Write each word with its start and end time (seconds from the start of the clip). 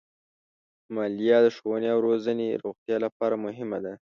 مالیه 0.95 1.37
د 1.45 1.47
ښوونې 1.55 1.87
او 1.93 1.99
روغتیا 2.61 2.97
لپاره 3.05 3.35
مهمه 3.45 3.79
ده. 3.85 3.93